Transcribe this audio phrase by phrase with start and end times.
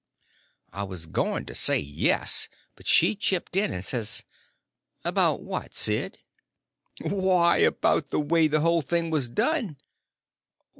[0.73, 4.23] I was going to say yes; but she chipped in and says:
[5.05, 6.17] "About what, Sid?"
[7.01, 9.77] "Why, about the way the whole thing was done."